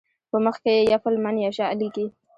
په 0.29 0.37
مخ 0.45 0.55
کې 0.63 0.75
یفل 0.93 1.15
من 1.23 1.35
یشاء 1.45 1.71
لیکي. 1.81 2.05